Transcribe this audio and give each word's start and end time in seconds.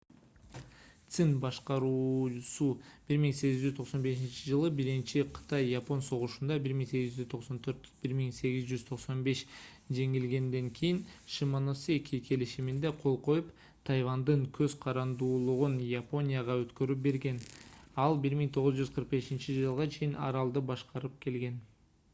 цин 1.15 1.31
башкаруусу 1.41 2.67
1895-жылы 3.15 4.69
биринчи 4.79 5.25
кытай-япон 5.35 6.01
согушунда 6.07 6.55
1894–1895 6.69 9.43
жеңилгенден 9.99 10.71
кийин 10.79 11.03
шимоносеки 11.35 12.21
келишимине 12.31 12.93
кол 13.05 13.21
коюп 13.29 13.53
тайвандын 13.91 14.43
көз 14.59 14.77
карандуулугун 14.87 15.77
японияга 15.91 16.57
өткөрүп 16.63 17.05
берген. 17.11 17.39
ал 18.07 18.19
1945-жылга 18.25 19.89
чейин 19.99 20.19
аралды 20.31 20.67
башкарып 20.73 21.23
келген 21.27 21.63